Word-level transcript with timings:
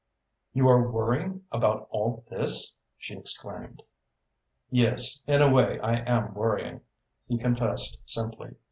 "You 0.51 0.67
are 0.67 0.89
worrying 0.91 1.43
about 1.51 1.85
all 1.91 2.25
this!" 2.27 2.73
she 2.97 3.13
exclaimed. 3.15 3.83
"Yes, 4.71 5.21
in 5.27 5.43
a 5.43 5.51
way 5.53 5.79
I 5.79 5.97
am 5.97 6.33
worrying," 6.33 6.81
he 7.27 7.37
confessed 7.37 7.99
simply. 8.07 8.55